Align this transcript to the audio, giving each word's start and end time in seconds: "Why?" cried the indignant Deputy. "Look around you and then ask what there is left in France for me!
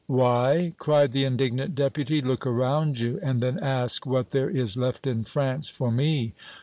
"Why?" 0.07 0.73
cried 0.79 1.11
the 1.11 1.25
indignant 1.25 1.75
Deputy. 1.75 2.21
"Look 2.23 2.47
around 2.47 2.97
you 2.99 3.19
and 3.21 3.39
then 3.39 3.59
ask 3.59 4.03
what 4.03 4.31
there 4.31 4.49
is 4.49 4.75
left 4.75 5.05
in 5.05 5.25
France 5.25 5.69
for 5.69 5.91
me! 5.91 6.33